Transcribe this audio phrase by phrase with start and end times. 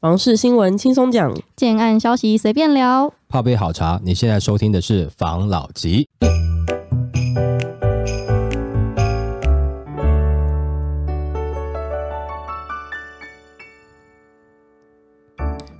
[0.00, 3.12] 房事新闻轻松讲，建案消息随便聊。
[3.28, 6.06] 泡杯好茶，你现在收听的是房老吉。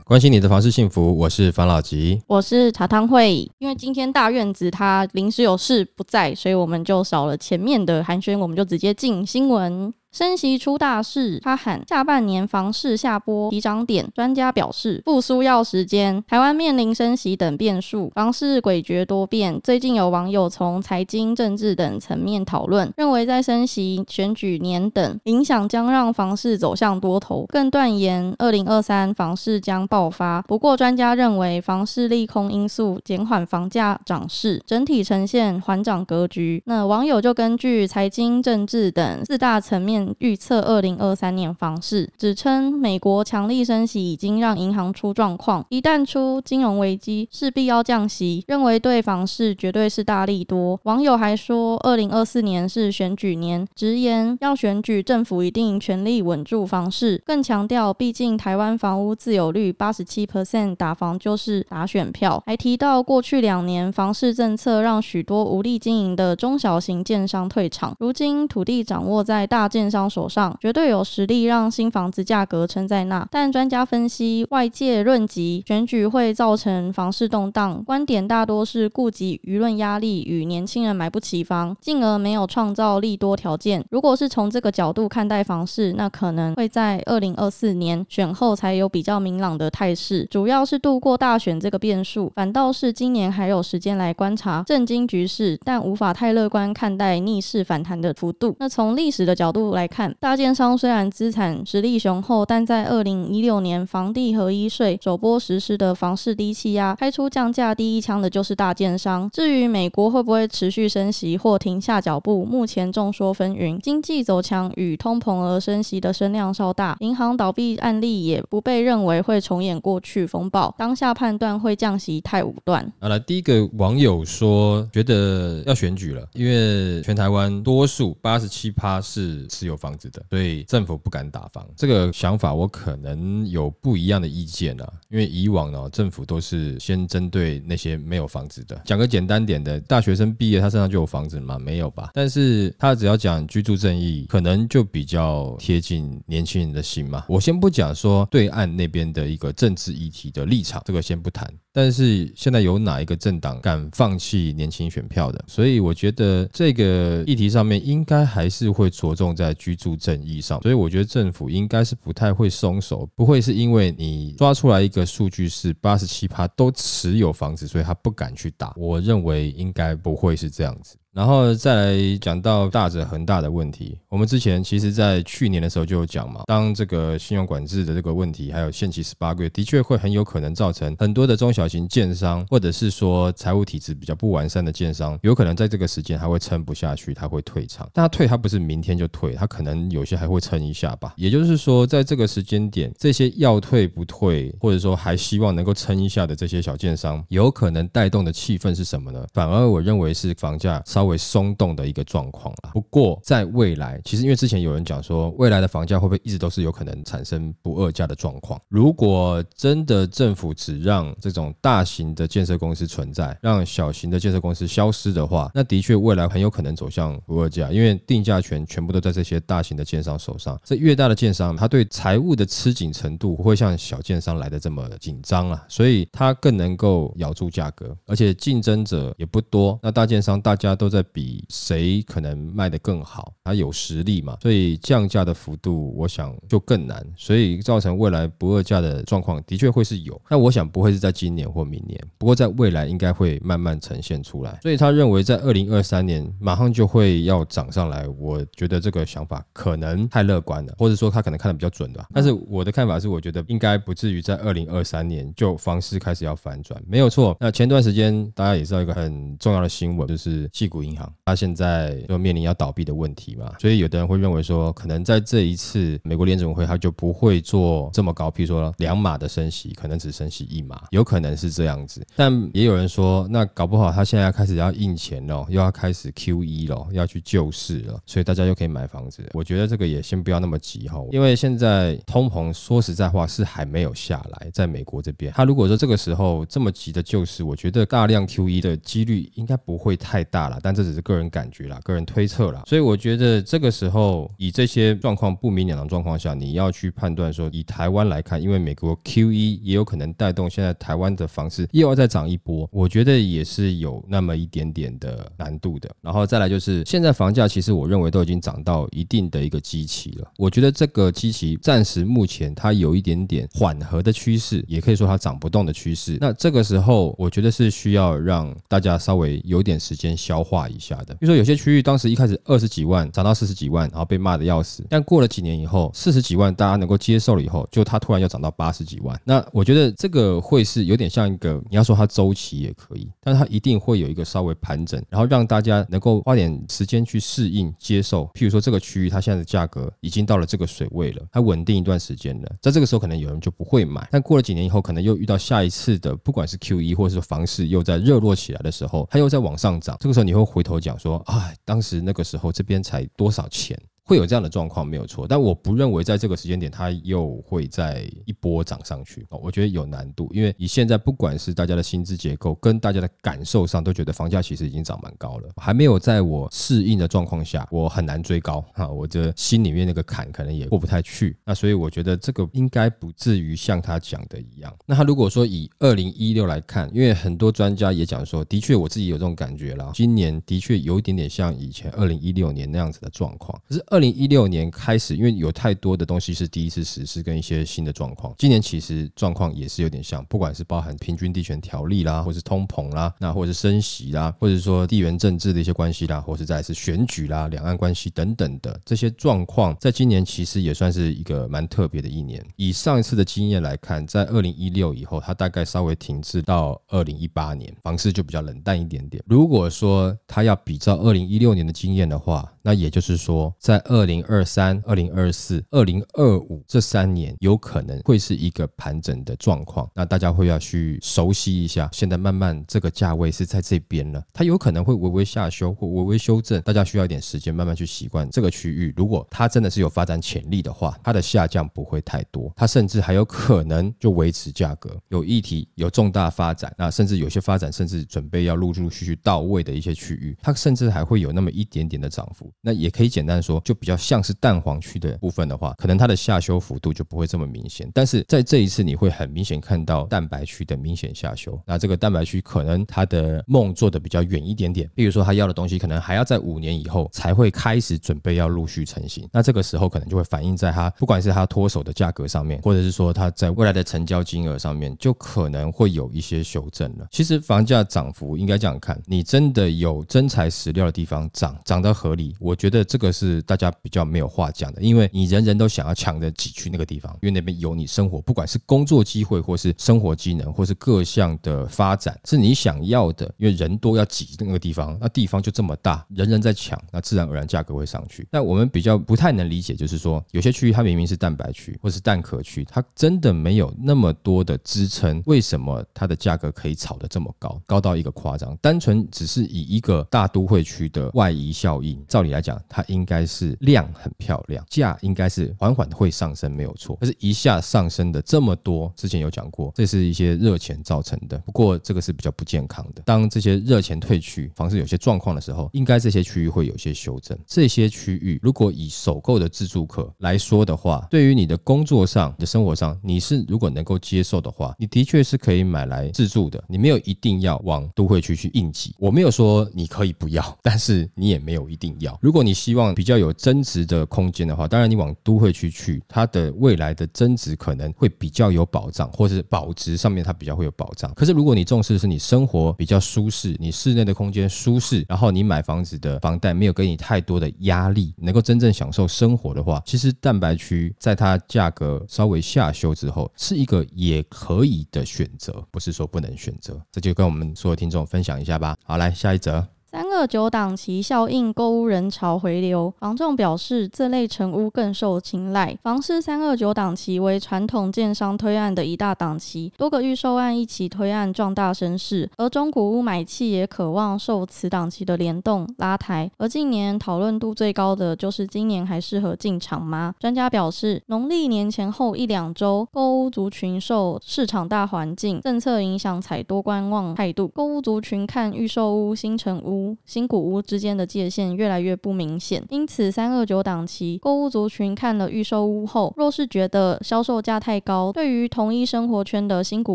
[0.04, 2.20] 关心你的房事幸福，我是房老吉。
[2.26, 9.94] 我是茶汤会，因为今天大院子他临时有事不在，所以我们就少了前面的寒暄，我们就直接进新闻。
[10.10, 14.08] 升息出大事，他喊下半年房市下波提涨点。
[14.14, 16.24] 专家表示复苏要时间。
[16.26, 19.60] 台湾面临升息等变数，房市诡谲多变。
[19.62, 30.40] 最近有网友从财经、政治等层面讨论，认为在升息、选举年等影响将让房市走向多头，更断言二零二三房市将爆发。
[30.48, 36.62] 不过专家认为房市利空因素减缓房价涨势，整体呈现缓涨格局。
[36.64, 39.97] 那网友就根据财经、政治等四大层面。
[40.18, 50.78] 预测二零二三年房市，指称美国强力升息已经让银行出状况，一旦出金融危机，势必要降息，认为对房市绝对是大利多。
[50.84, 62.42] 网友还说，二零二四年是选举年，直言要选举，政府一定全力稳住房市，更强调，毕竟台湾房屋自有率八十七 percent，打房就是打选票。
[62.46, 69.87] 还提到过去两年房市政策让许多无力经营的中小型建商退场，如今土地掌握在大建。
[69.90, 83.84] 商手上绝对有实力让新房子价格撑在那，但专家分析，外界论及选举会造成房市动荡，观点大多是顾及舆论压力与年轻人买不起房，进而没有创造利多条件。
[83.90, 92.32] 如果是从这个角度看待房市，那可能会在二零二四年选后才有比较明朗的态势，主要是度过大选这个变数。
[92.34, 98.56] 反倒是今年还有时间来观察震惊局势，但无法太乐观看待逆势反弹的幅度。
[98.58, 99.68] 那从历史的角度。
[99.78, 109.30] 来看大建商虽然资产实力雄厚，但在二零一六年房地合一税首波实施的房市低气压，开出降价第一枪的就是大建商。
[109.32, 113.78] 至于美国会不会持续升息或停下脚步，目前众说纷纭。
[113.80, 120.74] 经济走强与通膨而升息的声量稍大，银行倒闭案例也不被认为会重演过去风暴。
[120.76, 122.84] 当下判断会降息太武断。
[122.98, 129.46] 好了，第一个网友说觉得要选举了，因为全台湾多数八十七趴是。
[129.68, 131.66] 有房子的，所以政府不敢打房。
[131.76, 138.80] 这个想法我可能有不一样的意见啊，因为以往呢，政府都是先针对那些没有房子的。
[138.84, 141.58] 讲个简单点的，大学生毕业他身上就有房子吗？
[141.58, 142.10] 没有吧。
[142.14, 147.24] 但是他只要讲居住正义，可能就比较贴近年轻人的心嘛。
[147.28, 151.48] 我先不讲说对岸那边的一个政治议题的立场，这个先不谈。
[151.72, 155.44] 但是现在有哪一个政党敢放弃年轻选票的？
[155.46, 160.60] 所以我觉得这个议题上面应该还是会着重在居住正义上。
[160.62, 168.72] 所以我觉得政府应该是不太会松手，不会是因为你抓出来一个数据是八十七趴都持有房子，所以他不敢去打。
[168.76, 170.96] 我认为应该不会是这样子。
[171.18, 187.90] 然后再来讲到大者恒大的问题，我们之前其实在去年的时候就有讲嘛，当这个信用管制的这个问题，还有限期十八个月，的确会很有可能造成很多的中小型建商，或者是说财务体制比较不完善的建商，有可能在这个时间还会撑不下去，他会退场。
[187.92, 191.14] 但他退，他不是明天就退，他可能有些还会撑一下吧。
[191.16, 199.26] 也就是说，在这个时间点，这些要退不退，或者说还希望能够撑一下的这些小建商，有可能带动的气氛是什么呢？
[199.34, 201.07] 反而我认为是房价稍。
[201.08, 202.70] 为松动的一个状况了。
[202.72, 208.60] 不过在未来，其实因为之前有人讲说，未来的房价会不会一直都是有可能产生不二价的状况？
[208.68, 220.60] 如果真的政府只让这种大型的建设公司存在，让小型的建设公司消失的话，那的确未来很有可能走向不二价，因为定价权全部都在这些大型的建商手上。
[220.62, 229.78] 这越大的建商，他对财务的吃紧程度不会像小建商来的这么紧张啊，所以他更能够咬住价格，而且竞争者也不多。
[229.82, 230.97] 那大建商大家都在。
[230.98, 244.58] 在比谁可能卖得更好，他有实力嘛，所以降价的幅度，我想就更难，所以造成未来不二价的状况的确会是有，但我想不会是在今年或明年，不过在未来应该会慢慢呈现出来。
[244.60, 252.04] 所以他认为在二零二三年马上就会要涨上来，我觉得这个想法可能太乐观了，或者说他可能看的比较准的。
[252.12, 257.36] 但是我的看法是，我觉得应该不至于在二零二三年就房市开始要反转，没有错。
[257.38, 260.77] 那前段时间大家也知道一个很重要的新闻，就是戏股。
[260.82, 272.06] 银行，它现在就面临要倒闭的问题嘛，所以有的人会认为说，可能在这一次美国联准会它就不会做这么高，譬如说两码的升息，可能只升息一码，有可能是这样子。
[272.16, 279.28] 但也有人说，那搞不好他现在开始要印钱了，又要开始 Q E 了，要去救市了，所以大家又可以买房子。
[279.34, 290.60] 我觉得这个也先不要那么急哈，因为现在通膨说实在话是还没有下来，在美国这边，他如果说这个时候这么急的救市，我觉得大量 Q E 的几率应该不会太大了。
[290.68, 292.62] 但这只是个人感觉啦，个人推测啦。
[292.66, 305.88] 所以我觉得这个时候以这些状况不明朗的状况下，你要去判断说，以台湾来看，因为美国 Q E 也有可能带动现在台湾的房市又要再涨一波，我觉得也是有那么一点点的难度的。
[306.02, 316.18] 然后再来就是现在房价其实我认为都已经涨到一定的一个基期了，我觉得这个基期暂时目前它有一点点缓和的趋势，也可以说它涨不动的趋势。
[316.20, 321.14] 那这个时候我觉得是需要让大家稍微有点时间消化一下的。
[321.16, 329.20] 比如说有些区域当时一开始二十几万涨到四十几万，然后被骂的要死，但过了几年以后，四十几万大家能够接受了以后，就它突然又涨到八十几万。
[329.24, 338.24] 那我觉得这个会是有点像一个你要说它周期也可以，但它一定会有一个稍微盘整，然后让大家能够花点时间去适应接受。
[338.34, 353.78] 譬如说这个区域它现在的价格已经到了这个水位了，它稳定一段时间了，在这个时候可能有人就不会买，但过了几年以后，可能又遇到下一次的不管是 Q E 或是房市又在热络起来的时候，它又在往上涨，这个时候你会回头讲说，哎，当时那个时候这边才多少钱？
[354.08, 359.26] 会有这样的状况没有错，但我不认为在这个时间点它又会再一波涨上去。
[359.28, 368.64] 哦，我觉得有难度，因为以现在不管是大家的薪资结构跟大家的感受上，都觉得房价其实已经涨蛮高了，还没有在我适应的状况下，我很难追高。
[368.72, 374.74] 哈，我这心里面那个坎可能也过不太去，那所以我觉得这个应该不至于像他讲的一样。
[374.86, 383.97] 那他如果说以二零一六来看，因为很多专家也讲说，的确我自己有这种感觉啦，今年的确有一点点像以前二零一六年那样子的状况，可是二。
[383.98, 388.32] 二零一六年开始，因为有太多的东西是第一次实施，跟一些新的状况。
[388.38, 402.40] 今年其实状况也是有点像，不管是包含平均地权条例啦，或是通膨啦，那或者是升息啦，或者说地缘政治的一些关系啦，或是再是选举啦、两岸关系等等的这些状况，在今年其实也算是一个蛮特别的一年。
[402.54, 409.20] 以上一次的经验来看，在二零一六以后，它大概稍微停滞到二零一八年，房市就比较冷淡一点点。
[409.26, 421.88] 如果说它要比照二零一六年的经验的话，那也就是说在二零二三、二零二四、二零二五这三年有可能会是一个盘整的状况，那大家会要去熟悉一下。
[421.92, 428.92] 现在慢慢这个价位是在这边了，它有可能会微微下修或微微修正，大家需要一点时间慢慢去习惯这个区域。
[428.96, 434.94] 如果它真的是有发展潜力的话，它的下降不会太多，它甚至还有可能就维持价格。
[435.08, 442.52] 有议题有重大发展，那甚至有些发展甚至准备要陆陆续续到位的一些区域，它甚至还会有那么一点点的涨幅。
[442.60, 444.18] 那也可以简单说，就比较像。
[444.28, 447.90] 是蛋黄区的部分的话，可能它的下修幅度就不会这么明显。
[447.94, 451.58] 但是在这一次，你会很明显看到蛋白区的明显下修。
[451.64, 459.26] 那这个蛋白区可能它的梦做的比较远一点点，比如说他要的东西可能还要在五年以后才会开始准备要陆续成型。
[459.32, 467.06] 那这个时候可能就会反映在它不管是它脱手的价格上面，或者是说它在未来的成交金额上面，就可能会有一些修正了。
[467.10, 473.98] 其实房价涨幅应该这样看，你真的有真材实料的地方涨，涨得合理，我觉得这个是大家比较。
[474.08, 483.30] 没有话讲的，因为你人人都想要抢着挤去那个地方，因为那边有你生活，不管是工作机会，或是生活机能，或是各项的发展，是你想要的。
[483.36, 488.26] 因为人多要挤那个地方，那地方就这么大，人人在抢，那自然而然价格会上去。
[488.30, 498.56] 那我们比较不太能理解，就是说有些区域它明明是蛋白区或是蛋壳区，它真的没有那么多的支撑，为什么它的价格可以炒得这么高，高到一个夸张？
[498.62, 503.88] 单纯只是以一个大都会区的外移效应，照理来讲，它应该是量。
[503.94, 506.94] 很漂亮，价应该是缓缓会上升，没有错。
[506.96, 511.36] 可是，一下上升的这么多，之前有讲过，这是一些热钱造成的。
[511.38, 513.02] 不过，这个是比较不健康的。
[513.04, 517.36] 当这些热钱退去，房市有些状况的时候，应该这些区域会有些修正。
[517.46, 526.62] 这些区域如果以首购的自住客来说的话，对于你的工作上、你的生活上，你是如果能够接受的话，你的确是可以买来自住的。
[526.68, 528.94] 你没有一定要往都会区去应急。
[528.98, 532.16] 我没有说你可以不要，但是你也没有一定要。
[532.22, 533.78] 如果你希望比较有增值。
[533.88, 541.10] 的空间的话，当然你往都会区去，它的未来的增值可能会比较有保障，或是保值上面它比较会有保障。
[541.14, 556.78] 可是如果你重视的是你生活比较舒适，你室内的空间舒适，然后你买房子的房贷没有给你太多的压力，能够真正享受生活的话，其实蛋白区在它价格稍微下修之后，是一个也可以的选择，不是说不能选择。
[556.92, 558.76] 这就跟我们所有听众分享一下吧。
[558.84, 559.77] 好，来下一则。
[559.90, 565.74] 三二九档期效应，购屋人潮回流，房仲表示这类成屋更受青睐。
[565.82, 576.30] 房市三二九档期为传统建商推案的一大档期，多个预售案一起推案壮大声势，而中古屋买气也渴望受此档期的联动拉抬。
[576.36, 580.14] 而近年讨论度最高的就是今年还适合进场吗？
[580.20, 587.48] 专家表示，农历年前后一两周，购屋族群受市场大环境、政策影响，采多观望态度。
[587.48, 589.77] 购屋族群看预售屋、新城屋。
[590.04, 599.94] 新古屋之间的界限越来越不明显，因此三二九档期购物族群看了预售屋后，若是觉得销售价太高，对于同一生活圈的新古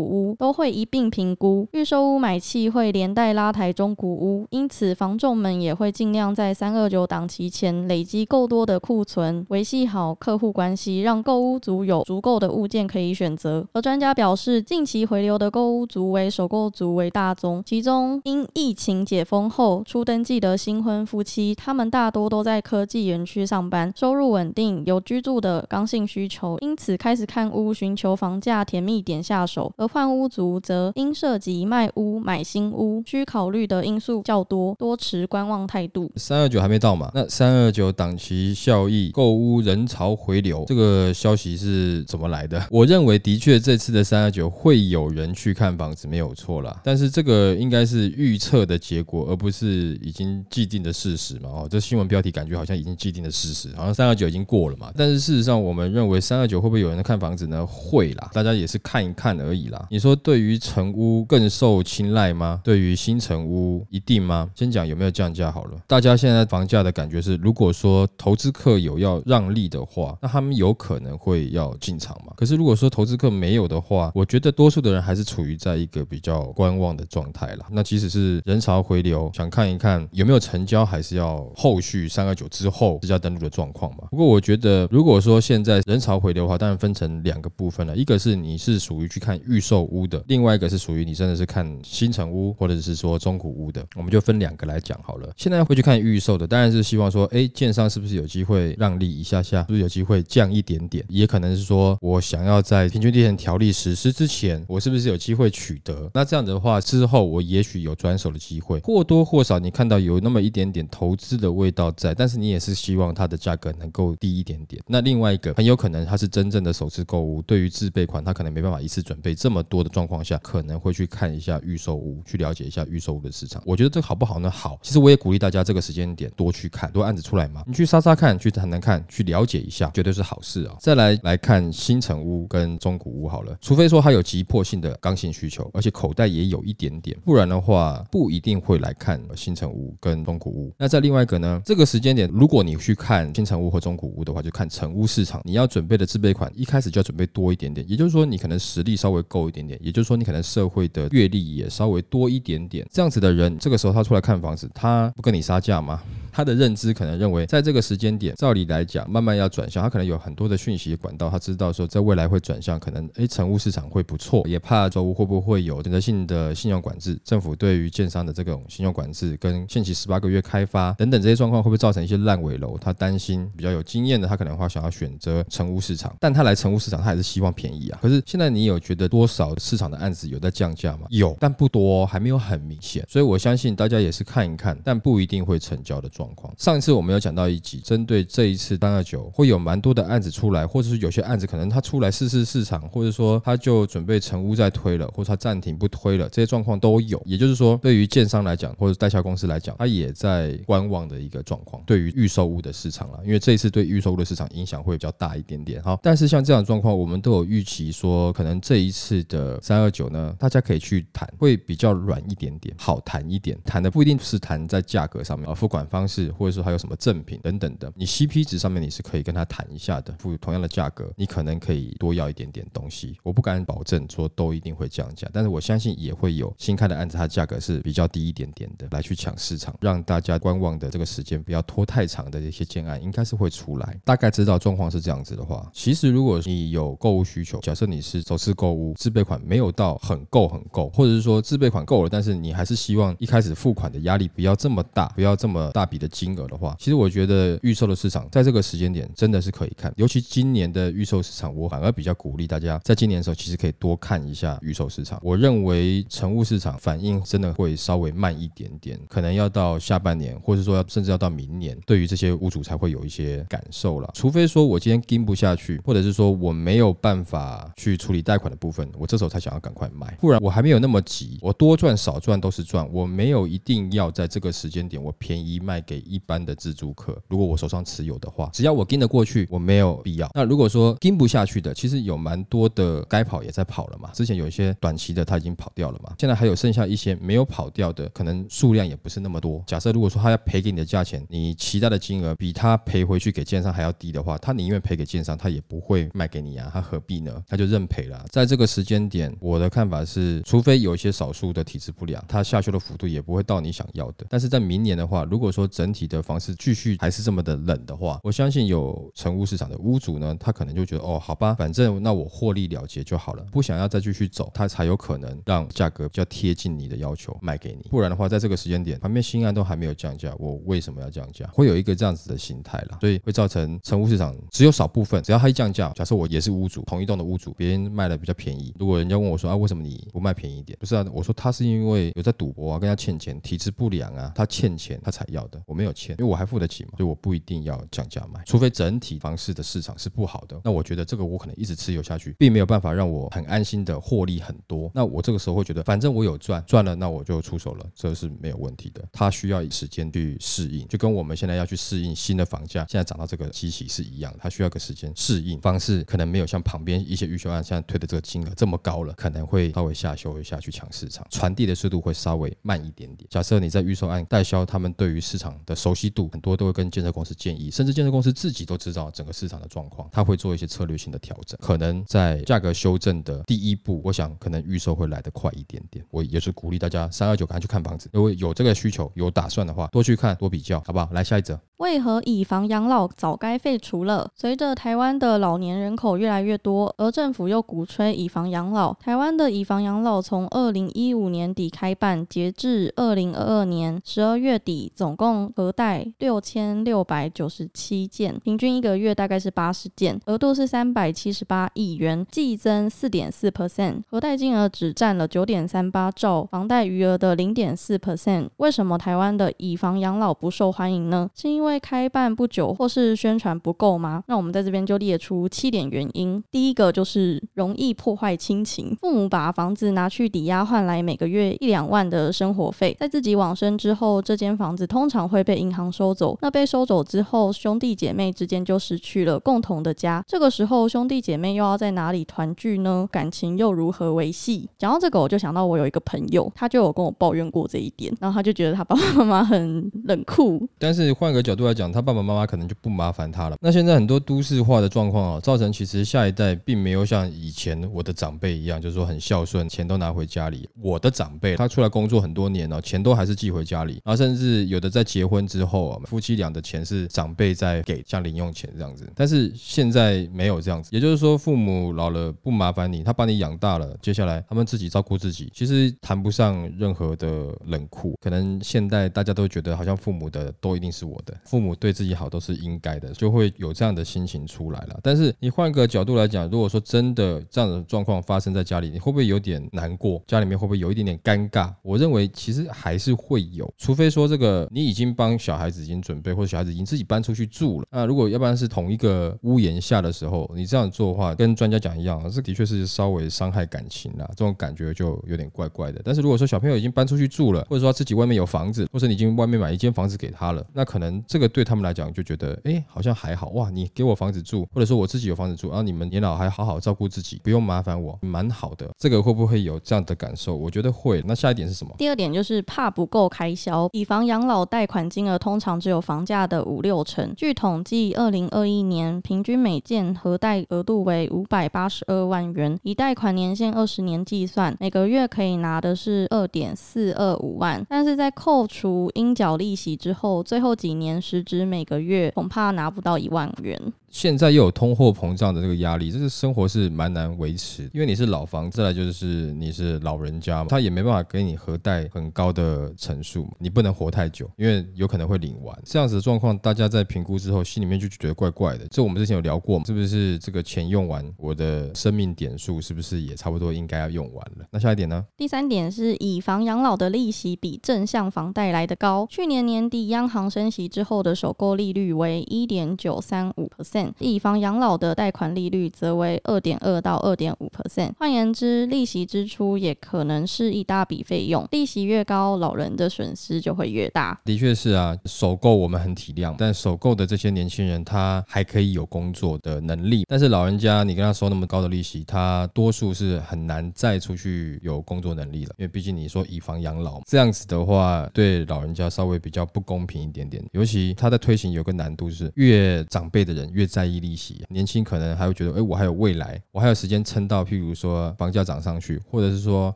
[0.00, 1.66] 屋都会一并评估。
[1.72, 13.66] 预售屋买气会连带拉抬中古屋，因此房仲们也会尽量在三二九档期前累积够多的库存，维系好客户关系，让购屋族有足够的物件可以选择。
[13.72, 19.73] 而专家表示，近期回流的购屋族为首购族为大宗，其中因疫情解封后。
[19.84, 29.72] 初登记的新婚夫妻，他们大多都在科技园区上班，收入稳定，有居住的刚性需求，因此开始看屋，寻求房价甜蜜点下手。
[29.76, 36.10] 而换屋族则因涉及卖屋、买新屋，需考虑的因素较多，多持观望态度。
[36.16, 37.10] 三二九还没到嘛？
[37.14, 42.62] 那三二九档期效益，购屋人潮回流，这个消息是怎么来的？
[42.70, 46.80] 我认为的确这次的三二九会有人去看房子，没有错啦。
[46.84, 49.63] 但是这个应该是预测的结果，而不是。
[49.64, 51.48] 是已经既定的事实嘛？
[51.48, 54.92] 哦，这新闻标题感觉好像已经既定的事实，好像三二九已经过了嘛。
[54.94, 57.66] 但是事实上，我们认为三二九会不会有人看房子呢？
[57.66, 59.86] 会啦，大家也是看一看而已啦。
[59.90, 62.60] 你说对于成屋更受青睐吗？
[62.62, 64.50] 对于新成屋一定吗？
[64.54, 65.78] 先讲有没有降价好了。
[65.86, 72.34] 大家现在房价的感觉是，如果说投资客有要让利的话，那他们有可能会要进场嘛。
[72.36, 77.66] 可是如果说投资客没有的话，我觉得多数的人还是处于在一个比较观望的状态啦。
[77.70, 79.53] 那即使是人潮回流，想。
[79.54, 84.08] 看一看有没有成交，还是要后续三二九之后私家登录的状况嘛？
[84.10, 87.96] 不过我觉得，如果说现在人潮回流的话，当然分成两个部分了。
[87.96, 93.86] 一个是你是属于去看预售屋的，另外一个是属于你真的是看新城屋或者是说中古屋的。
[93.94, 95.32] 我们就分两个来讲好了。
[95.36, 101.04] 现在会去看预售的，当然是希望说，哎，建商是不是有机会让利一下下，是不是有机会降一点点？
[101.08, 106.10] 也可能是说我想要在平均地权条例实施之前，我是不是有机会取得？
[106.12, 114.82] 那这样的话，之后我也许有转手的机会，或多或少你看到有那么一点点投资的味道在，但是你也是希望它的价格能够低一点点。
[114.88, 123.62] 那另外一个很有可能它是真正的首次购物，对于自备款他可能没办法一次准备这么多的状况下，可能会去看一下预售屋，去了解一下预售屋的市场。
[123.66, 124.50] 我觉得这好不好呢？
[124.50, 130.76] 好，其实我也鼓励大家这个时间点多去看，多案子出来嘛，你去杀杀看，去谈谈看，去了解一下，绝对是好事啊。
[130.80, 139.64] 再来来看新城屋跟中古屋好了，除非说它有急迫性的刚性需求，而且口袋也有一点点，不然的话不一定会来看新城。
[139.74, 141.60] 屋跟中古屋，那在另外一个呢？
[141.64, 156.00] 这个时间点，如果你去看新城屋和中古屋的话，就看成屋市场，你要准备的自备款一开始就要准备多一点点，也就是说你可能实力稍微够一点点，也就是说你可能社会的阅历也稍微多一点点，这样子的人，这个时候他出来看房子，他不跟你杀价吗？
[156.34, 172.76] 他的认知可能认为，在这个时间点，照理来讲，慢慢要转向，他可能有很多的讯息管道，他知道说，在未来会转向，可能诶，成屋市场会不错，也怕周屋会不会有选择性的信用管制，政府对于建商的这种信用管制跟限期十八个月开发等等这些状况，会不会造成一些烂尾楼？
[172.78, 177.98] 他担心比较有经验的，他可能话想要选择成屋市场，但他来成屋市场，他还是希望便宜啊。
[178.02, 181.06] 可是现在你有觉得多少市场的案子有在降价吗？
[181.10, 186.52] 有，但不多，还没有很明显，所以我相信大家也是看一看，但不一定会成交的状状况。
[186.58, 187.04] 上一次我。
[187.04, 197.20] 们有讲到一集，针对这一次三二九会有蛮多的案子出来，或者是有些案子可能它出来试试市场，或者说它就准备成屋再推了，或者它暂停不推了，这些状况都有。
[197.26, 201.82] 也就是说，对于建商来讲，或者代销公司来讲，它也在观望的一个状况。
[201.84, 205.82] 对于预售屋的市场了，因为这一次对预售屋的市场影响会比较大一点点。
[205.82, 213.58] 好，但是像这样的状况，我们都有预期说，可能这一次的三二九呢，大家可以去谈，会比较软一点点，好谈一点。
[213.66, 216.94] 谈的不一定是谈在价格上面啊，付款方式，或者说还有什么。
[217.04, 223.18] 赠品等等的，你 CP 值上面你是可以跟他谈一下的，付同样的价格，你可能可以多要一点点东西。
[223.22, 234.00] 我不敢保证说都一定会降价，但是我相信也会有新开的案子，它价格是比较低一点点的，来去抢市场，让大家观望的这个时间不要拖太长的一些建案，应该是会出来。
[234.04, 246.03] 大概知道状况是这样子的话，其实如果你有购物需求，假设你是首次购物，自备款没有到很够很够，或者是说自备款够了，但是你还是希望一开始付款的压力不要这么大，不要这么大笔的。
[246.04, 255.18] 的金额的话，其实我觉得预售的市场在这个时间点真的是可以看，尤其今年的预售市场，我反而比较鼓励大家在今年的时候，其实可以多看一下预售市场。
[255.22, 264.10] 我认为成屋市场反应真的会稍微慢一点点，可能要到下半年，或者说要甚至要到明年，对于这些屋主才会有一些感受了。
[264.14, 277.20] 除非说我今天盯不下去，或者是说我没有办法去处理贷款的部分，我这时候才想要赶快卖，不然我还没有那么急，我多赚少赚都是赚，我没有一定要在这个时间点我便宜卖给一般的自助客。
[277.28, 280.30] 如果我手上持有的话，只要我跟得过去，我没有必要。
[280.34, 284.10] 那如果说跟不下去的，其实有蛮多的该跑也在跑了嘛。
[284.12, 289.62] 之前有一些短期的他已经跑掉了嘛，现在还有剩下一些没有跑掉的，可能数量也不是那么多。
[289.66, 297.42] 假设如果说他要赔给你的价钱，你期待的金额比他赔回去给建商还要低的话，他宁愿赔给建商，他也不会卖给你啊，他何必呢？
[297.46, 298.24] 他就认赔了。
[298.30, 304.26] 在这个时间点，我的看法是，除非有一些少数的体质不良，他下修的幅度也不会到你想要的。
[304.28, 317.86] 但是在明年的话，如果说整整体的房市继续还是这么的冷的话，我相信有成屋市场的屋主呢，他可能就觉得哦，好吧，反正那我获利了结就好了，不想要再继续走，他才有可能让价格比较贴近你的要求卖给你。
[317.90, 321.46] 不然的话，在这个时间点，旁边新案都还没有降价，我为什么要降价？
[321.52, 330.78] 会有一个这样子的心态啦，所以会造成成屋市场只有少部分，只要他一降价，假设我也是屋主，同一栋的屋主，别人卖的比较便宜，如果人家问我说啊，为什么你不卖便宜一点？
[330.80, 349.04] 不是啊，我说他是因为有在赌博啊，跟他欠钱，体质不良啊，他欠钱他才要的，没有欠，因为我还付得起嘛，所以我不一定要降价卖，除非整体房市的市场是不好的，那我觉得这个我可能一直持有下去，并没有办法让我很安心的获利很多，那我这个时候会觉得，反正我有赚，赚了那我就出手了，这是没有问题的。
[349.12, 363.26] 它需要时间去适应，就跟我们现在要去适应新的房价，现在涨到这个机器是一样，它需要个时间适应方式，可能没有像旁边一些预售案现在推的这个金额这么高了，可能会稍微下修一下去抢市场，传递的速度会稍微慢一点点。
[363.30, 376.04] 假设你在预售案代销，他们对于市场的熟悉度很多都会跟建设公司建议，甚至建设公司自己都知道整个市场的状况，他会做一些策略性的调整，可能在价格修正的第一步，我想可能预售会来得快一点点。
[376.10, 381.08] 我也是鼓励大家三二九赶快去看房子，如果有这个需求有打算的话，多去看多比较，好不好？
[381.12, 381.58] 来下一则。
[381.78, 384.30] 为何以房养老早该废除了？
[384.36, 408.48] 随着台湾的老年人口越来越多，而政府又鼓吹以房养老，台湾的以房养老从二零一五年底开办，截至二零二二年十二月底，总共核贷六千六百九十七件，平均一个月大概是八十件，额度是三百七十八亿元，季增四点四 percent，核贷金额只占了九点三八兆房贷余额的零点四 percent。
[408.58, 411.28] 为什么台湾的以房养老不受欢迎呢？
[411.34, 414.22] 是因为开办不久，或是宣传不够吗？
[414.26, 416.42] 那我们在这边就列出七点原因。
[416.50, 426.38] 第一个就是容易破坏亲情，父母把房子拿去抵押，换来每个月一两万的生活费，在自己往生之后，这间房子通常会被银行收走。
[426.40, 430.24] 那被收走之后，兄弟姐妹之间就失去了共同的家。
[430.28, 433.08] 这个时候，兄弟姐妹又要在哪里团聚呢？
[433.10, 434.68] 感情又如何维系？
[434.78, 440.64] 讲到这个，我就想到我有一个朋友，他就有跟我抱怨过这一点，然后他就觉得他爸爸妈妈很冷酷。
[440.78, 443.56] 但是换个角度来讲，他爸爸妈妈可能就不麻烦他了。
[443.60, 450.68] 那现在很多都市化的状况啊，造成其实下一代并没有像以前我的长辈一样，就是说很孝顺，钱都拿回家里。
[450.80, 459.10] 我的长辈他出来工作很多年了，钱都还是寄回家里，然后甚至有的在结结婚之后啊，夫妻俩的钱是长辈在给，像零用钱这样子。
[459.16, 468.14] 但是现在没有这样子，也就是说父母老了不麻烦你，他把你养大了，接下来他们自己照顾自己，其实谈不上任何的冷酷。
[468.20, 475.00] 可能现代大家都觉得好像父母的都一定是我的，父母对自己好都是应该的，就会有这样的心情出来了。
[475.02, 480.22] 但是你换个角度来讲，如果说真的这样的状况发生在家里，你会不会有点难过？
[480.26, 481.72] 家里面会不会有一点点尴尬？
[481.80, 487.86] 我认为其实还是会有，除非说这个你已经帮小孩子已经准备，或者小孩子已经自己搬出去住了。
[487.90, 496.00] 那如果要不然是同一个屋檐下的时候，你这样做的话，跟专家讲一样，这的确是稍微伤害感情啦，这种感觉就有点怪怪的。
[496.04, 508.90] 但是如果说小朋友已经搬出去住了，或者说自己外面有房子，或者你已经外面买一间房子给他了，那可能这个对他们来讲就觉得，哎，好像还好哇，你给我房子住，或者说我自己有房子住，然后你们年老还好好照顾自己，不用麻烦我，蛮好的。
[508.98, 510.56] 这个会不会有这样的感受？
[510.56, 511.22] 我觉得会。
[511.26, 511.94] 那下一点是什么？
[511.98, 517.32] 第二点就是怕不够开销，以防养老贷款金额通常只有房价的五六成。
[517.36, 527.84] 据统计，二零二一年平均每件核贷额度为五百八十二万元，以贷款年限二十年计算，每个月可以拿的是二点四二五万。
[527.88, 533.80] 但是在扣除应缴利息之后，最后几年实值每个月恐怕拿不到一万元。
[534.14, 537.90] 现在又有通货膨胀的这个压力，这个生活是蛮难维持。
[537.92, 545.76] 因为你是老房，再来就是你是老人家嘛，他也没办法给你核贷很高的层数，你不能活太久，因为有可能会领完。
[545.84, 548.86] 这样子的状况，大家在评估之后，心里面就觉得怪怪的。
[548.86, 554.64] 这我们之前有聊过，是不是这个钱用完，我的生命点数是不是也差不多应该要用完了？
[554.70, 555.26] 那下一点呢？
[555.36, 559.26] 第三点是以房养老的利息比正向房贷来的高。
[559.28, 568.12] 去年年底央行升息之后的首购利率为一点九三五 percent，以房养老的贷款利率则为二点二到二点五 percent。
[568.18, 571.66] 换言之，利息支出也可能是一大笔费用。
[571.70, 574.40] 利息越高，老人的损失就会越大。
[574.44, 590.62] 的确是啊，首购我们很体谅，但首购的这些年轻人他还可以有工作的能力，但是老人家你跟他收那么高的利息，他多数是很难再出去有工作能力了，因为毕竟你说以房养老这样子的话，对老人家稍微比较不公平一点点。
[590.72, 599.94] 尤其他在推行有个难度是，越长辈的人越在意利息，年轻可能还会觉得，哎，我还有未来，我还有时间撑到，譬如说房价涨上去，或者是说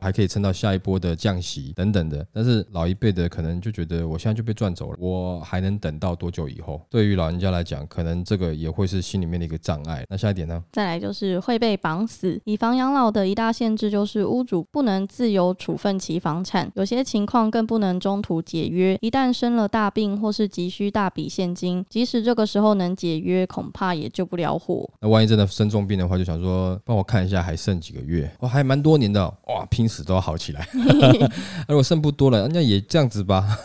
[0.01, 2.25] 还可以撑到下一波的降息等等的。
[2.31, 6.81] 但是老一辈的可能就觉得，我现在就被赚走了，我还能等到多久以后？
[6.89, 10.05] 对于老人家来讲，可能这个也会是心里面的一个障碍。
[10.09, 10.63] 那下一点呢？
[10.71, 12.39] 再来就是会被绑死。
[12.45, 18.97] 以房养老的一大限制就是屋主不能自由处分其房产，有些情况更不能中途解约。
[19.01, 24.89] 一旦生了大病或是急需大笔现金，即使这个时候能解约，恐怕也救不了火。
[24.99, 30.67] 那万一真的生重病的话，就想说帮我看一下还剩几个月，哇，还蛮多年的哇，拼死都要好起来。
[31.67, 33.57] 如果剩不多了，那也这样子吧。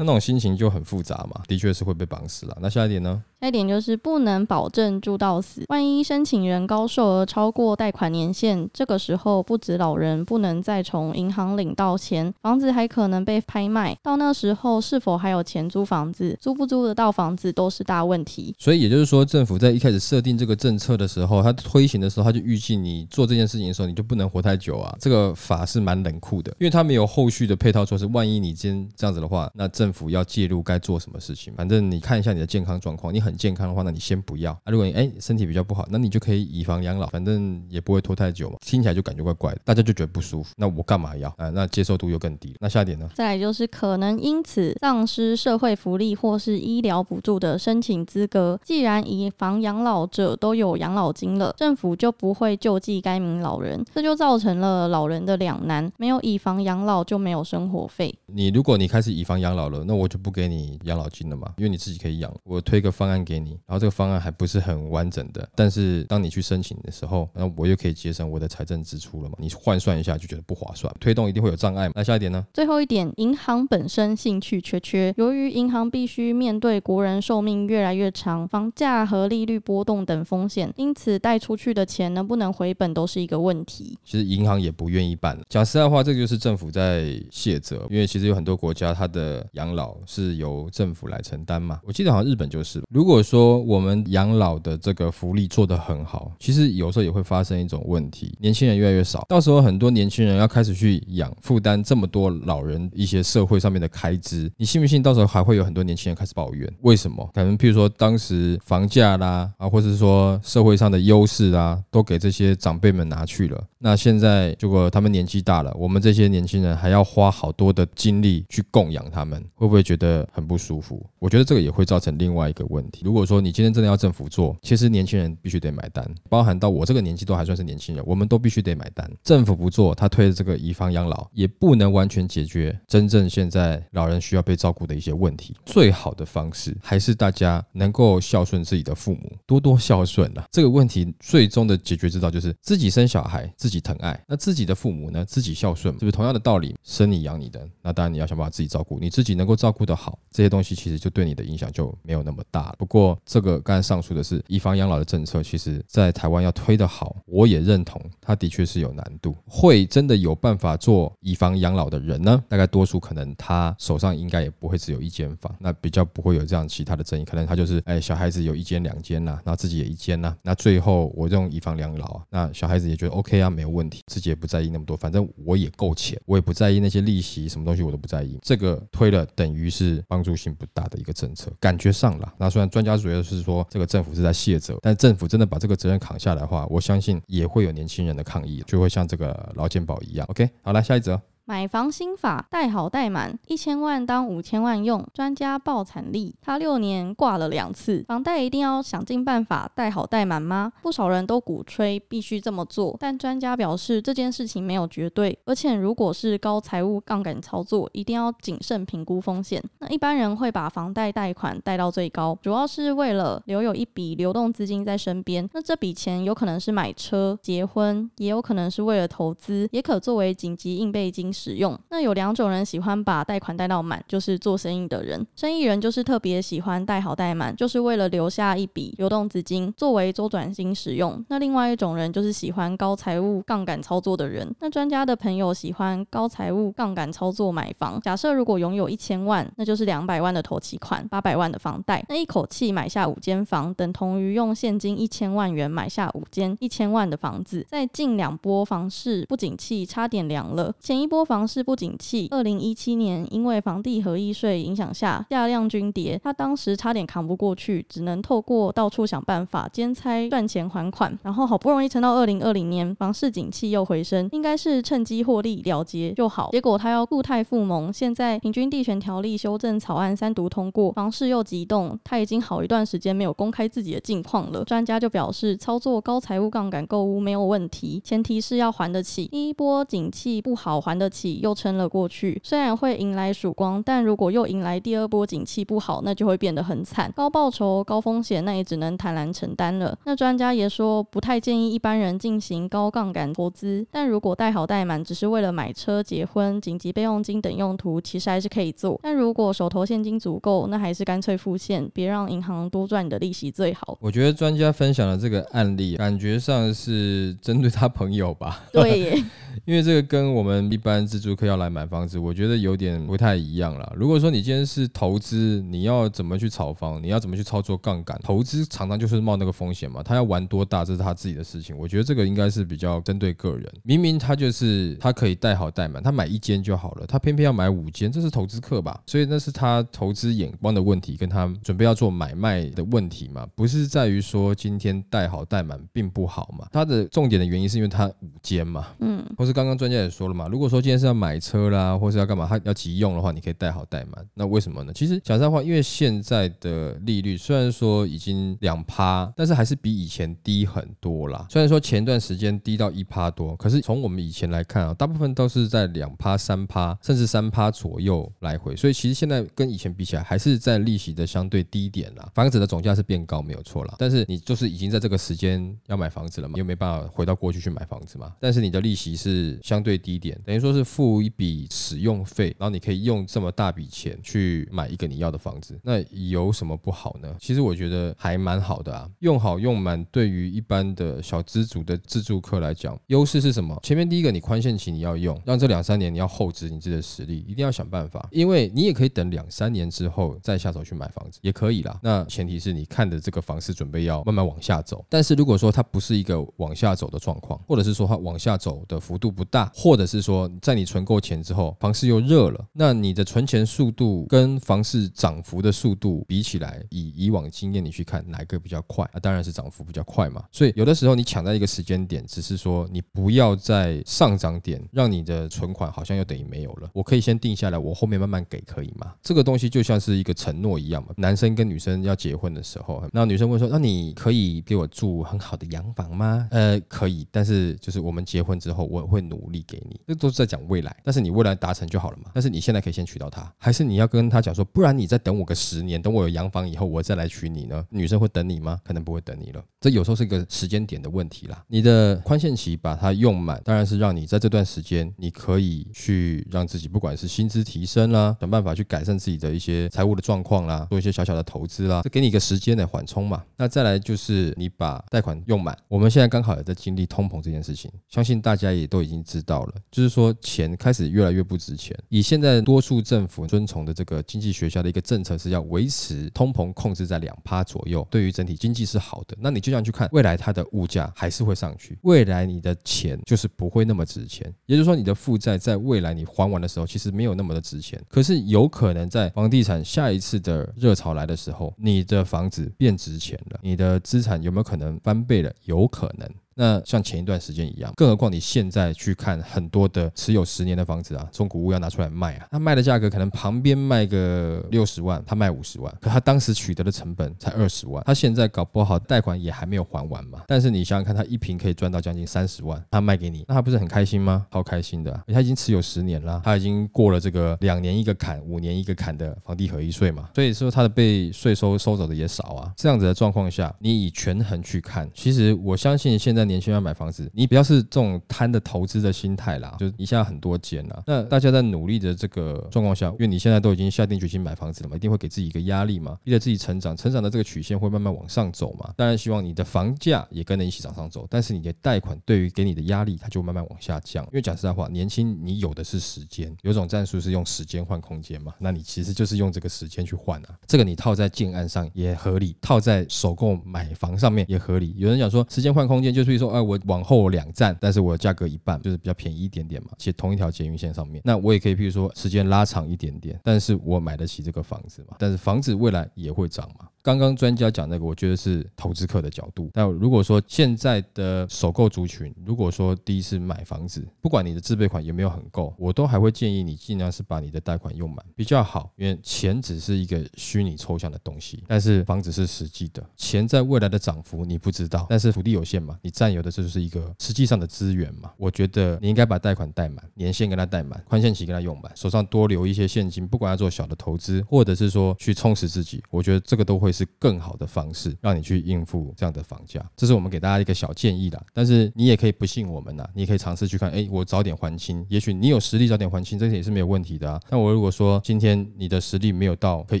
[0.00, 2.56] 那那种心情就很复杂嘛，的确是会被绑死了。
[2.62, 3.22] 那下一点呢？
[3.38, 5.62] 下一点就是不能保证住到死。
[5.68, 13.94] 万一申请人高寿额超过贷款年限，这个时候不止老人不能再从银行领到钱，房子还可能被拍卖。
[14.02, 18.54] 到那时候是否还有钱租房子，租不租得到房子都是大问题。
[18.58, 24.96] 所以也就是说，政府在一开始设定这个政策的时候，他推行的时候，他就预计你做这件事情的时候，你就不能活太久啊。
[24.98, 28.06] 这个法是蛮冷酷的，因为他没有后续的配套措施。
[28.06, 31.54] 万一你今天这样子的话，那政府要介入该做什么事情？
[31.54, 34.52] 反正你看一下你的健康状况，你很健康的话，那你先不要。
[34.52, 38.56] 啊，如果你哎身体比较不好，那你就可以以房养老，反正也不会拖太久嘛。
[38.60, 40.52] 听起来就感觉怪怪的，大家就觉得不舒服。
[40.56, 41.50] 那我干嘛要啊？
[41.50, 42.54] 那接受度又更低。
[42.60, 43.08] 那下一点呢？
[43.14, 48.58] 再来就是可能因此丧失社会福利或是医疗补助的申请资格。
[48.64, 58.14] 既然以房养老者都有养老金了，政府就不会救济该名老人，这就造成了老人的两难：没有以房养老就没有生活费。
[58.26, 62.32] 你如果你开始以房养老了，那我就不给你养老金了嘛，因为你自己可以养。
[62.44, 69.34] 我推个方案给你，然后这个方案还不是很完整的，但是当你去申请的时候，那我又可以节省我的财政支出了嘛？
[69.38, 71.90] 你换算一下就觉得不划算，推动一定会有障碍。
[71.94, 72.46] 那下一点呢？
[72.52, 83.98] 最后一点，银行本身兴趣缺缺，由于银行必须面对国人寿命越来越长、房价和利率波动等风险，因此贷出去的钱能不能回本都是一个问题。
[84.04, 85.38] 其实银行也不愿意办。
[85.48, 91.80] 讲实在话，这个就是政府在卸责，因为其实有很多国家它的养老是由政府来承担嘛。
[91.84, 92.80] 我记得好像日本就是。
[92.90, 105.02] 如果说我们养老的这个福利做得很好，其实有时候也会发生一种问题，年轻人越来越少，到时候很多年轻人要开始去养负担这么多老人一些社会上面的开支，你信不信？
[105.02, 107.28] 到时候还会有很多年轻人开始抱怨，为什么？
[107.34, 113.62] 可能譬如说当时房价啦啊，或者是说社会上的优势啊，都给这些长辈们拿去了。
[113.78, 121.04] 那现在如果他们年纪大了，我们这些年轻人还要花好多的精力去供养他们，会不会觉得很不舒服？
[121.18, 123.02] 我觉得这个也会造成另外一个问题。
[123.04, 129.10] 如果说你今天真的要政府做，其实年轻人必须得买单，包含到我这个年纪都还算是年轻人，我们都必须得买单。
[129.22, 135.54] 政府不做，他推的这个以房养老，也不能完全解决真正现在老人需要被照顾的一些问题。
[135.66, 140.46] 最好的方式还是大家能够孝顺自己的父母，多多孝顺啊。
[140.50, 144.18] 这个问题最终的解决之道就是自己生小孩，自己疼爱。
[144.26, 145.22] 那自己的父母呢？
[145.26, 146.74] 自己孝顺，是不是同样的道理？
[146.82, 152.74] 生你养你的，那当然你要想办法自己照顾，你自己能够照顾得好，这些东西其实就对你的影响就没有那么大。
[152.78, 159.36] 不过这个刚才上述的是以房养老的政策，其实在台湾要推得好，我也认同，它的确是有难度。
[159.46, 162.42] 会真的有办法做以房养老的人呢？
[162.48, 167.24] 大概多数可能他手上应该也不会只有一间房，那比较不会有这样其他的争议。
[167.24, 174.00] 可能他就是哎小孩子有一间两间呐，然后自己也一间呐，那最后我用以房养老啊，那小孩子也觉得 OK 啊，没有问题。
[174.06, 178.38] 自己也不在意那么多，反正我也够钱，我也不在意那些利息什么东西，我都不在意。
[178.42, 182.30] 这个推了等于是帮助性不大的一个政策，感觉上了。
[182.36, 190.26] 那虽然专家主要是说这个政府是在卸责，但政府真的把这个责任扛下来的话，我相信也会有年轻人的抗议，就会像这个劳健保一样。
[190.28, 191.18] OK，好来下一则。
[191.44, 196.32] 买房新法，贷好贷满，一千万当五千万用，专家爆惨例。
[196.40, 200.72] 他六年挂了两次，房贷一定要想尽办法贷好贷满吗？
[200.80, 209.60] 不少人都鼓吹必须这么做，但专家表示这件事情没有绝对，而且如果是高财务杠杆操作，一定要谨慎评估风险。
[209.80, 215.48] 那一般人会把房贷贷款贷到最高，主要是为了留有一笔流动资金在身边。
[215.52, 221.32] 那这笔钱有可能是买车、结婚，也有可能是为了投资，也可作为紧急应备金。
[221.40, 225.26] 使用那有两种人喜欢把贷款贷到满，就是做生意的人。
[225.34, 231.24] 生意人就是特别喜欢贷好贷满，就是为了留下一笔流动资金作为周转金使用。
[231.30, 234.54] 那另外一种人就是喜欢高财务杠杆操作的人。
[234.60, 237.98] 那专家的朋友喜欢高财务杠杆操作买房。
[238.02, 242.04] 假设如果拥有一千万，那就是两百万的头期款，八百万的房贷。
[242.10, 247.64] 那一口气买下五间房，等同于用现金一千万元买下五间一千万的房子。
[247.66, 251.19] 在近两波房市不景气差点凉了，前一波。
[251.24, 266.50] 房市不景气，二零一七年因为房地合一税影响下价量均跌，他当时差点扛不过去，只能透过到处想办法兼差赚钱还款，然后好不容易撑到二零二零年房市景气又回升，应该是趁机获利了结就好。
[266.52, 274.64] 结果他要固态复萌，现在平均地权条例修正草案三读通过，房市又急动，他已经好一段时间没有公开自己的近况了。
[274.64, 279.26] 专家就表示，操作高财务杠杆购物没有问题，前提是要还得起。
[279.26, 281.40] 第一波景气不好还得起。
[281.40, 287.10] 又撑了过去，虽然会迎来曙光，但如果又迎来第二波景气不好，那就会变得很惨。
[287.16, 289.98] 高报酬、高风险，那也只能坦然承担了。
[290.04, 299.00] 那专家也说，不太建议一般人进行高杠杆投资，但如果贷好贷满，只是为了买车、结婚、紧急备用金等用途，其实还是可以做。
[299.02, 303.96] 但如果手头现金足够，那还是干脆付现，别让银行多赚你的利息最好。
[304.00, 308.64] 我觉得专家分享的这个案例，感觉上是针对他朋友吧？
[308.72, 309.22] 对。
[309.66, 313.92] 因为这个跟我们一般自住客要来买房子，我觉得有点不太一样了。
[313.96, 320.02] 如果说你今天是投资，你要怎么去炒房，你要怎么去操作杠杆，投资常常就是冒那个风险嘛。
[320.02, 321.76] 他要玩多大，这是他自己的事情。
[321.76, 323.70] 我觉得这个应该是比较针对个人。
[323.82, 329.00] 明明他就是他可以贷好贷满，他买一间就好了，他偏偏要买五间，这是投资客吧？
[329.06, 336.66] 所以那是他投资眼光的问题，跟他准备要做买卖的问题嘛，不是在于说今天贷好贷满并不好嘛。
[336.72, 339.50] 他的重点的原因是因为他五间嘛，嗯，或是。
[339.60, 344.26] 刚刚专家也说了嘛，如果说今天是要买车啦，或是要干嘛，他要急用的话，你可以贷好贷满。
[344.34, 344.92] 那为什么呢？
[344.92, 351.46] 其实讲实话，因为现在的利率虽然说已经两趴，但是还是比以前低很多啦。
[351.50, 358.74] 虽然说前段时间低到一趴多，可是从我们以前来看啊，大部分都是在两趴、三趴，甚至三趴左右来回。
[358.74, 362.28] 所以其实现在跟以前比起来，还是在利息的相对低点啦。
[362.34, 368.32] 房子的总价是变高没有错啦，但是你就是已经在这个时间要买房子了嘛，又没办法回到过去去买房子嘛。
[368.40, 369.10] 但是你的利息。
[369.20, 377.34] 是相对低点，等于说是付一笔使用费，然后你可以用这么大笔钱去买一个你要的房子，那有什么不好呢？
[377.40, 383.78] 其实我觉得还蛮好的啊，用好用满，对于一般的小资族的自住客来讲，优势是什么？
[383.82, 391.98] 前面第一个，你宽限期你要用，让这两三年你要厚植你自己的实力，一定要想办法，因为你也可以等两三年之后再下手去买房子，也可以啦。
[392.02, 399.30] 那前提是你看的这个房市准备要慢慢往下走，但是如果说它不是一个往下走的状况，或者是说它往下走的幅度。
[399.30, 409.04] 不大，或者是说，在在你存够钱之后，房市又热了，那你的存钱速度跟房市涨幅的速度比起来，以以往经验你去看哪一个比较快？
[409.12, 410.44] 啊，当然是涨幅比较快嘛。
[410.52, 416.88] 所以有的时候你抢在一个时间点，只是说你不要在上涨点让你的存款好像又等于没有了。
[416.92, 419.12] 我可以先定下来，我后面慢慢给，可以吗？
[419.22, 421.08] 这个东西就像是一个承诺一样嘛。
[421.16, 429.20] 男生跟女生要结婚的时候，那女生问说：“那你可以给我住很好的洋房吗？”呃，可以，但是就是我们结婚之后，我会。
[429.30, 432.30] 努力给你，这都是在讲未来，但是你未来达成就好了嘛？
[432.34, 437.86] 但是你现在可以先娶到她，还是你要跟他讲说，不然你再等我个十年，等我有洋房以后，我再来娶你呢？
[437.90, 438.78] 女生会等你吗？
[438.84, 439.64] 可能不会等你了。
[439.80, 441.64] 这有时候是一个时间点的问题啦。
[441.68, 453.42] 你的宽限期把它用满，当然是让你在这段时间，你可以去让自己不管是薪资提升啦，想办法去改善自己的一些财务的状况啦，做一些小小的投资啦，这给你一个时间的缓冲嘛。
[453.56, 459.20] 那再来就是你把贷款用满，我们现在刚好也在经历通膨这件事情，相信大家也都已经。
[459.30, 461.96] 知道了，就是说钱开始越来越不值钱。
[462.08, 469.36] 以现在多数政府遵从的这个经济学校的一个政策是要维持通膨控制在两趴左右，对于整体经济是好的。
[469.40, 474.52] 那你就这样去看，未来它的物价还是会上去，未来你的钱就是不会那么值钱。
[474.66, 478.00] 也就是说，你的负债在未来你还完的时候，其实没有那么的值钱。
[478.08, 485.52] 可是有可能在房地产下一次的热潮来的时候，你的房子变值钱了，你的资产有没有可能翻倍了？
[485.64, 486.28] 有可能。
[486.60, 500.42] 那像前一段时间一样，更何况你现在去看很多的持有十年的房子啊，中古屋要拿出来卖啊，他卖的价格可能旁边卖个六十万，他卖五十万，可他当时取得的成本才二十万，他现在搞不好贷款也还没有还完嘛。
[500.46, 504.46] 但是你想想看，他一平可以赚到将近三十万，他卖给你，那他不是很开心吗？
[504.50, 512.70] 好开心的，他已经持有十年了，他已经过了这个两年一个坎，五年一个坎的房地合一税嘛，所以说他的被税收收走的也少啊。
[512.76, 521.02] 这样子的状况下，你以权衡去看，其实我相信现在年轻人买房子，你不要是这种贪的投资的心态啦，就是一下很多间啦。
[521.06, 528.92] 那大家在努力的这个状况下，因为你现在都已经下定决心买房子了嘛，一定会给自己一个压力嘛，逼着自己成长，成长的这个曲线会慢慢往上走嘛。
[528.96, 534.24] 当然希望你的房价也跟着一起往上走，但是你的贷款对于给你的压力，它就慢慢往下降。
[534.26, 540.48] 因为讲实在话，年轻你有的是时间，有种战术是用时间换空间嘛，那你其实就是用这个时间去换啊。
[540.66, 544.94] 这个你套在建案上也合理，套在首购买房上面也合理。
[544.96, 556.86] 有人讲说时间换空间，就是说，哎，我往后两站，但是我价格一半，就是比较便宜一点点嘛，且同一条捷运线上面，那我也可以，譬如说时间拉长一点点，但是我买得起这个房子嘛，但是房子未来也会涨嘛。
[557.02, 559.70] 刚刚专家讲那个，我觉得是投资客的角度。
[559.72, 573.02] 但如果说现在的首购族群，如果说第一次买房子，不管你的自备款有没有很够，我都还会建议你尽量是把你的贷款用满比较好，因为钱只是一个虚拟抽象的东西，但是房子是实际的。
[573.16, 578.30] 钱在未来的涨幅你不知道，但是土地有限嘛，你占有的这就是一个实际上的资源嘛。
[578.36, 589.82] 我觉得你应该把贷款贷满，年限跟他贷满，宽限期跟他用满，手上多留一些现金，不管要做小的投资，或者是说去充实自己，我觉得这个都会是更好的方式，让你去应付这样的房价。
[589.96, 591.42] 这是我们给大家一个小建议啦。
[591.54, 597.40] 但是你也可以不信我们呐，你可以尝试去看，哎，我早点还清，也许你有实力早点还清，这个也是没有问题的啊。
[597.48, 600.00] 那我如果说今天你的实力没有到可以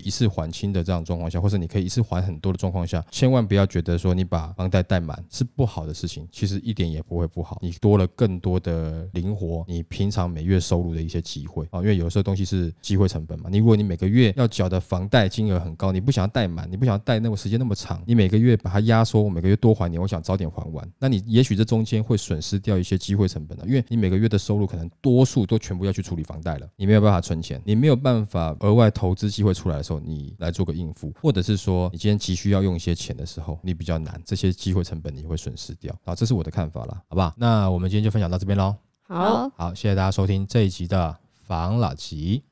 [0.00, 7.58] 一次还清的这样状况下，或者你可以一次还很多的状况下，千万不要觉得说你把房贷贷满是不好的事，其实一点也不会不好。
[7.60, 13.50] 你多了更多的灵活，你平常每月收入的一些机会啊，因为有时候东西是机会成本嘛。
[13.50, 37.32] 你如果你每个月要缴的房贷金额很高，你不想要贷满，你不想要贷那么时间那么长，你每个月把它压缩，我每个月多还你，我想早点还完，那你也许这中间会损失掉一些机会成本的，因为你每个月的收入可能多数都全部要去处理房贷了，你没有办法存钱，你没有办法额外投资机会出来的时候，你来做个应付，或者是说你今天急需要用一些钱的时候，你比较难，这些机会成本你会损失掉啊，这是我的看法了，好不好？
[37.36, 42.42] 那我们今天就分享到这边喽，好，好，谢谢大家收听这一集的房老吉，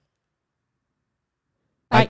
[1.88, 2.08] 拜。